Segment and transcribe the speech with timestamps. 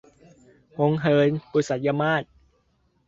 [0.79, 2.23] หงส์เหิน- บุษยมาส